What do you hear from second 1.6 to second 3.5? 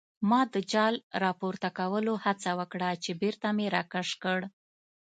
کولو هڅه وکړه چې بېرته